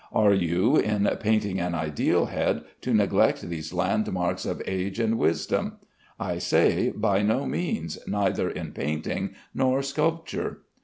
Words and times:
Are 0.13 0.33
you, 0.33 0.77
in 0.77 1.07
painting 1.19 1.59
an 1.59 1.75
ideal 1.75 2.25
head, 2.25 2.63
to 2.81 2.91
neglect 2.91 3.41
these 3.47 3.71
landmarks 3.71 4.47
of 4.47 4.59
age 4.65 4.99
and 4.99 5.19
wisdom? 5.19 5.73
I 6.19 6.39
say, 6.39 6.89
by 6.89 7.21
no 7.21 7.45
means, 7.45 7.99
neither 8.07 8.49
in 8.49 8.71
painting 8.71 9.35
nor 9.53 9.83
sculpture. 9.83 10.63